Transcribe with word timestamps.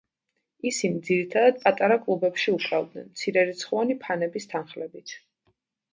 ისინი 0.69 1.01
ძირითადად 1.09 1.59
პატარა 1.65 1.99
კლუბებში 2.07 2.55
უკრავდნენ 2.55 3.07
მცირერიცხვოვანი 3.11 3.99
ფანების 4.07 4.51
თანხლებით. 4.55 5.15